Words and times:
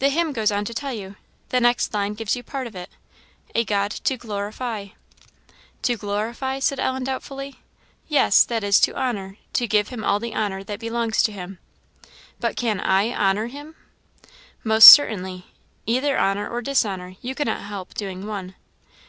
"The 0.00 0.08
hymn 0.08 0.32
goes 0.32 0.50
on 0.50 0.64
to 0.64 0.74
tell 0.74 0.92
you. 0.92 1.14
The 1.50 1.60
next 1.60 1.94
line 1.94 2.14
gives 2.14 2.34
you 2.34 2.42
part 2.42 2.66
of 2.66 2.74
it. 2.74 2.90
'A 3.54 3.64
God 3.66 3.92
to 3.92 4.16
glorify.'" 4.16 4.88
"To 5.84 5.96
glorify?" 5.96 6.58
said 6.58 6.80
Ellen, 6.80 7.04
doubtfully. 7.04 7.60
"Yes, 8.08 8.42
that 8.42 8.64
is, 8.64 8.80
to 8.80 8.96
honour 8.96 9.36
to 9.52 9.68
give 9.68 9.90
him 9.90 10.02
all 10.02 10.18
the 10.18 10.34
honour 10.34 10.64
that 10.64 10.80
belongs 10.80 11.22
to 11.22 11.30
him." 11.30 11.60
"But 12.40 12.56
can 12.56 12.80
I 12.80 13.14
honour 13.16 13.46
Him?" 13.46 13.76
"Most 14.64 14.88
certainly; 14.88 15.46
either 15.86 16.18
honour 16.18 16.50
or 16.50 16.60
dishonour; 16.60 17.14
you 17.22 17.36
cannot 17.36 17.60
help 17.62 17.94
doing 17.94 18.26
one." 18.26 18.56